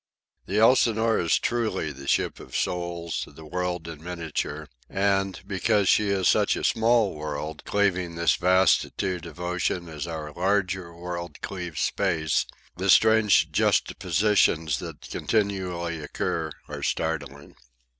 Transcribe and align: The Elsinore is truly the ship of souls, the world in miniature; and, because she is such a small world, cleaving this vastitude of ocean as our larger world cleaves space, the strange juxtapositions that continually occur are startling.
The 0.47 0.57
Elsinore 0.57 1.19
is 1.19 1.37
truly 1.37 1.91
the 1.91 2.07
ship 2.07 2.39
of 2.39 2.55
souls, 2.57 3.25
the 3.31 3.45
world 3.45 3.87
in 3.87 4.03
miniature; 4.03 4.67
and, 4.89 5.39
because 5.45 5.87
she 5.87 6.09
is 6.09 6.27
such 6.27 6.55
a 6.55 6.63
small 6.63 7.13
world, 7.13 7.63
cleaving 7.65 8.15
this 8.15 8.33
vastitude 8.35 9.27
of 9.27 9.39
ocean 9.39 9.87
as 9.89 10.07
our 10.07 10.33
larger 10.33 10.91
world 10.91 11.39
cleaves 11.41 11.81
space, 11.81 12.47
the 12.77 12.89
strange 12.89 13.51
juxtapositions 13.51 14.79
that 14.79 15.07
continually 15.11 15.99
occur 15.99 16.49
are 16.67 16.81
startling. 16.81 17.55